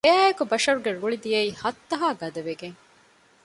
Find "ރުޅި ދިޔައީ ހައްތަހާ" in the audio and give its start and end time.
0.99-2.07